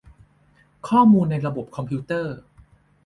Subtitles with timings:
[0.87, 2.35] ข้อมูลในระบบคอมพิวเตอร์